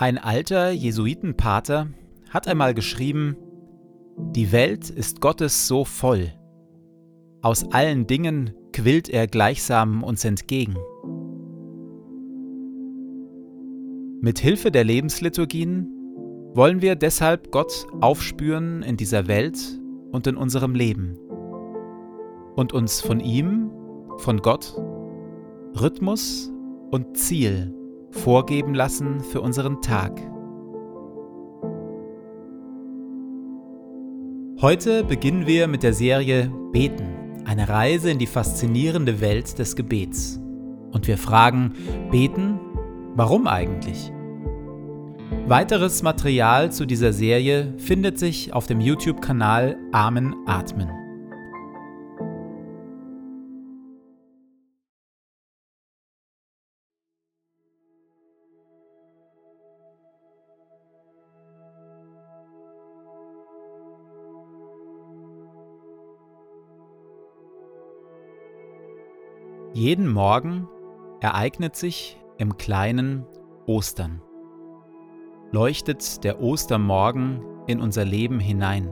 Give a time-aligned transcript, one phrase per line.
[0.00, 1.88] Ein alter Jesuitenpater
[2.30, 3.36] hat einmal geschrieben,
[4.30, 6.32] die Welt ist Gottes so voll.
[7.42, 10.76] Aus allen Dingen quillt er gleichsam uns entgegen.
[14.20, 15.88] Mit Hilfe der Lebensliturgien
[16.54, 19.58] wollen wir deshalb Gott aufspüren in dieser Welt
[20.12, 21.18] und in unserem Leben
[22.54, 23.72] und uns von ihm,
[24.18, 24.76] von Gott,
[25.74, 26.52] Rhythmus
[26.92, 27.74] und Ziel
[28.10, 30.20] vorgeben lassen für unseren Tag.
[34.60, 40.40] Heute beginnen wir mit der Serie Beten, eine Reise in die faszinierende Welt des Gebets.
[40.90, 41.74] Und wir fragen,
[42.10, 42.58] beten,
[43.14, 44.12] warum eigentlich?
[45.46, 50.90] Weiteres Material zu dieser Serie findet sich auf dem YouTube-Kanal Amen Atmen.
[69.74, 70.66] Jeden Morgen
[71.20, 73.26] ereignet sich im kleinen
[73.66, 74.22] Ostern.
[75.52, 78.90] Leuchtet der Ostermorgen in unser Leben hinein.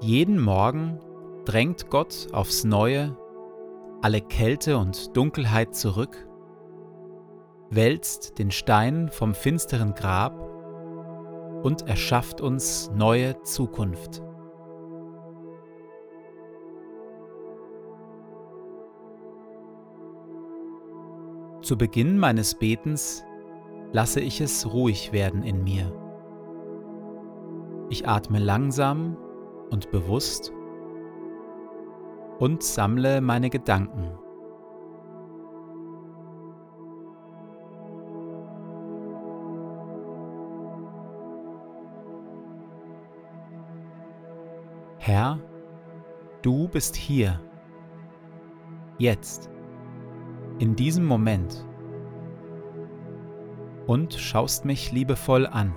[0.00, 1.00] Jeden Morgen
[1.44, 3.16] drängt Gott aufs Neue
[4.02, 6.28] alle Kälte und Dunkelheit zurück,
[7.70, 10.38] wälzt den Stein vom finsteren Grab
[11.64, 14.22] und erschafft uns neue Zukunft.
[21.66, 23.24] Zu Beginn meines Betens
[23.90, 25.92] lasse ich es ruhig werden in mir.
[27.90, 29.16] Ich atme langsam
[29.70, 30.52] und bewusst
[32.38, 34.16] und sammle meine Gedanken.
[44.98, 45.40] Herr,
[46.42, 47.40] du bist hier,
[48.98, 49.50] jetzt
[50.58, 51.66] in diesem Moment
[53.86, 55.74] und schaust mich liebevoll an.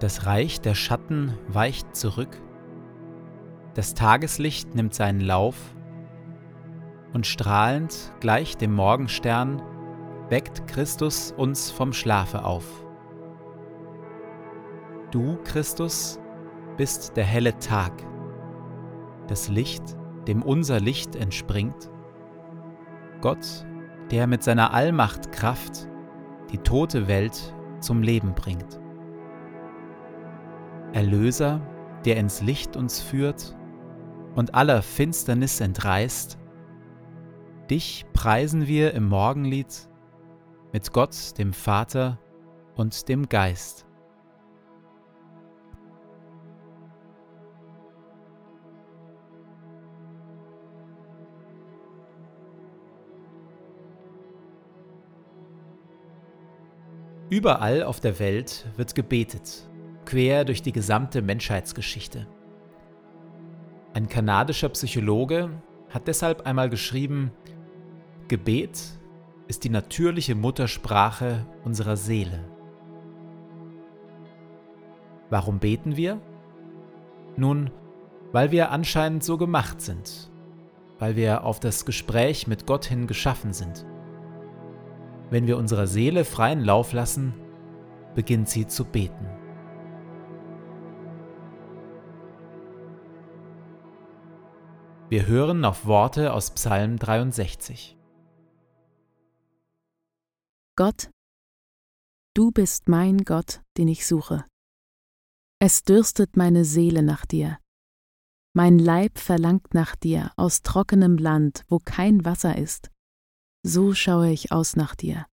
[0.00, 2.40] Das Reich der Schatten weicht zurück,
[3.74, 5.56] das Tageslicht nimmt seinen Lauf
[7.12, 9.62] und strahlend gleich dem Morgenstern
[10.28, 12.84] weckt Christus uns vom Schlafe auf.
[15.10, 16.20] Du, Christus,
[16.76, 17.92] bist der helle Tag,
[19.26, 19.96] das Licht,
[20.26, 21.90] dem unser Licht entspringt,
[23.20, 23.66] Gott,
[24.10, 25.88] der mit seiner Allmacht Kraft
[26.52, 28.80] die tote Welt zum Leben bringt.
[30.92, 31.60] Erlöser,
[32.04, 33.56] der ins Licht uns führt
[34.34, 36.37] und aller Finsternis entreißt,
[37.70, 39.90] Dich preisen wir im Morgenlied
[40.72, 42.18] mit Gott, dem Vater
[42.76, 43.84] und dem Geist.
[57.28, 59.68] Überall auf der Welt wird gebetet,
[60.06, 62.26] quer durch die gesamte Menschheitsgeschichte.
[63.92, 65.50] Ein kanadischer Psychologe
[65.90, 67.30] hat deshalb einmal geschrieben,
[68.28, 68.78] Gebet
[69.46, 72.44] ist die natürliche Muttersprache unserer Seele.
[75.30, 76.20] Warum beten wir?
[77.36, 77.70] Nun,
[78.32, 80.30] weil wir anscheinend so gemacht sind,
[80.98, 83.86] weil wir auf das Gespräch mit Gott hin geschaffen sind.
[85.30, 87.32] Wenn wir unserer Seele freien Lauf lassen,
[88.14, 89.26] beginnt sie zu beten.
[95.08, 97.97] Wir hören auf Worte aus Psalm 63.
[100.78, 101.10] Gott,
[102.36, 104.46] du bist mein Gott, den ich suche.
[105.60, 107.58] Es dürstet meine Seele nach dir.
[108.54, 112.92] Mein Leib verlangt nach dir aus trockenem Land, wo kein Wasser ist.
[113.66, 115.26] So schaue ich aus nach dir,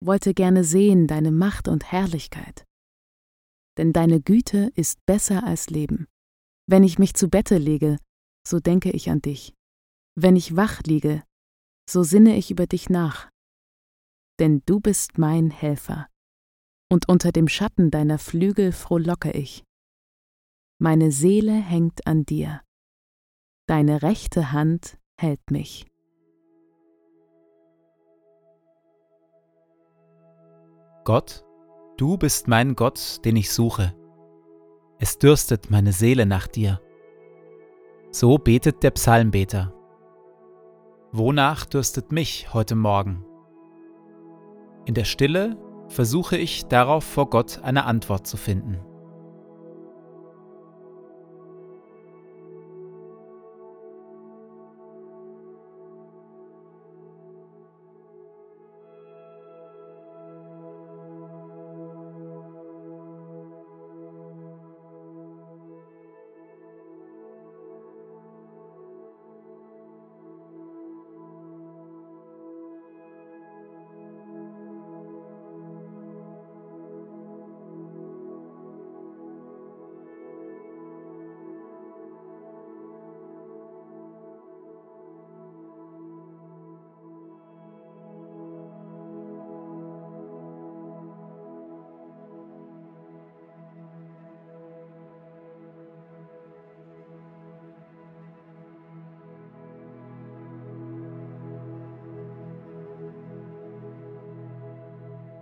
[0.00, 2.64] wollte gerne sehen deine Macht und Herrlichkeit.
[3.78, 6.06] Denn deine Güte ist besser als Leben.
[6.68, 7.98] Wenn ich mich zu Bette lege,
[8.46, 9.54] so denke ich an dich.
[10.14, 11.24] Wenn ich wach liege,
[11.90, 13.28] so sinne ich über dich nach
[14.38, 16.08] denn du bist mein Helfer,
[16.90, 19.64] und unter dem Schatten deiner Flügel frohlocke ich.
[20.78, 22.62] Meine Seele hängt an dir,
[23.66, 25.86] deine rechte Hand hält mich.
[31.04, 31.44] Gott,
[31.96, 33.94] du bist mein Gott, den ich suche.
[34.98, 36.80] Es dürstet meine Seele nach dir.
[38.10, 39.74] So betet der Psalmbeter.
[41.12, 43.24] Wonach dürstet mich heute Morgen?
[44.88, 45.58] In der Stille
[45.88, 48.78] versuche ich darauf vor Gott eine Antwort zu finden.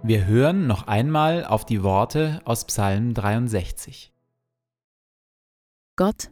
[0.08, 4.12] Wir hören noch einmal auf die Worte aus Psalm 63.
[5.96, 6.30] Gott,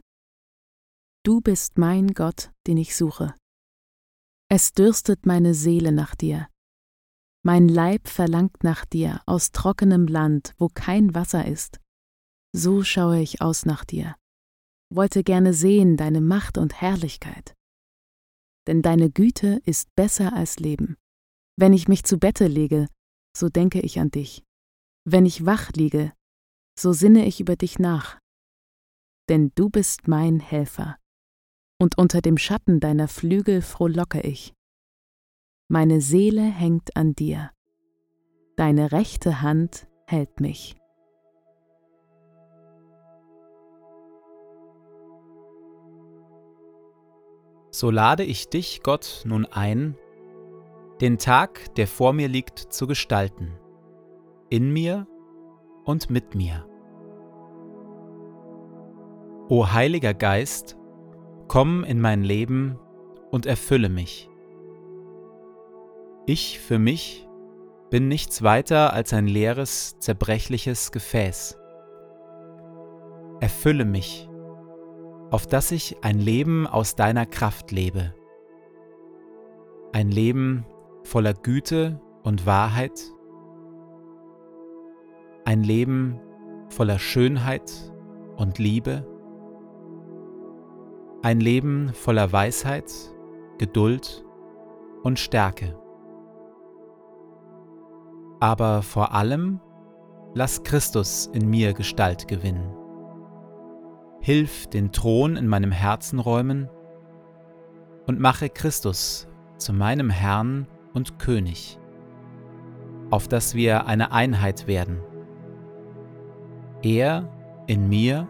[1.25, 3.35] du bist mein Gott, den ich suche.
[4.49, 6.47] Es dürstet meine Seele nach dir.
[7.43, 11.81] Mein Leib verlangt nach dir aus trockenem Land, wo kein Wasser ist.
[12.53, 14.15] So schaue ich aus nach dir,
[14.89, 17.53] wollte gerne sehen deine Macht und Herrlichkeit.
[18.67, 20.95] Denn deine Güte ist besser als Leben.
[21.57, 22.87] Wenn ich mich zu Bette lege,
[23.35, 24.43] so denke ich an dich.
[25.03, 26.13] Wenn ich wach liege,
[26.79, 28.19] so sinne ich über dich nach.
[29.29, 30.97] Denn du bist mein Helfer,
[31.79, 34.53] und unter dem Schatten deiner Flügel frohlocke ich.
[35.67, 37.51] Meine Seele hängt an dir,
[38.55, 40.75] deine rechte Hand hält mich.
[47.71, 49.97] So lade ich dich, Gott, nun ein,
[51.05, 53.59] den Tag, der vor mir liegt, zu gestalten,
[54.49, 55.05] in mir
[55.83, 56.65] und mit mir.
[59.47, 60.75] O Heiliger Geist,
[61.47, 62.79] komm in mein Leben
[63.29, 64.31] und erfülle mich.
[66.25, 67.29] Ich für mich
[67.91, 71.55] bin nichts weiter als ein leeres, zerbrechliches Gefäß.
[73.41, 74.27] Erfülle mich,
[75.29, 78.15] auf dass ich ein Leben aus deiner Kraft lebe.
[79.93, 80.65] Ein Leben,
[81.05, 82.99] voller Güte und Wahrheit,
[85.45, 86.19] ein Leben
[86.69, 87.71] voller Schönheit
[88.35, 89.05] und Liebe,
[91.21, 92.91] ein Leben voller Weisheit,
[93.59, 94.25] Geduld
[95.03, 95.79] und Stärke.
[98.39, 99.61] Aber vor allem
[100.33, 102.75] lass Christus in mir Gestalt gewinnen.
[104.21, 106.67] Hilf den Thron in meinem Herzen räumen
[108.07, 111.77] und mache Christus zu meinem Herrn und König,
[113.11, 115.01] auf dass wir eine Einheit werden.
[116.81, 117.29] Er
[117.67, 118.27] in mir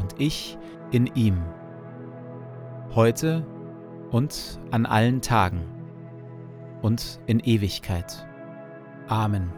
[0.00, 0.58] und ich
[0.90, 1.42] in ihm,
[2.94, 3.46] heute
[4.10, 5.62] und an allen Tagen
[6.80, 8.26] und in Ewigkeit.
[9.08, 9.52] Amen.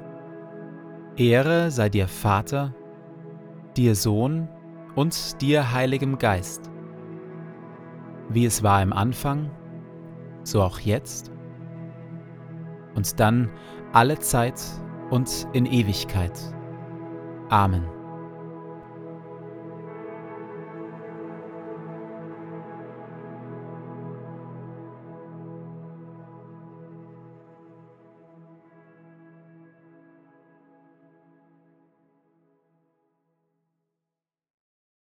[1.17, 2.75] Ehre sei dir Vater,
[3.77, 4.49] dir Sohn
[4.97, 6.71] und dir Heiligem Geist,
[8.31, 9.51] wie es war im Anfang,
[10.43, 11.34] so auch jetzt
[12.95, 13.51] und dann
[13.93, 14.61] alle Zeit
[15.11, 16.33] und in Ewigkeit.
[17.49, 17.94] Amen.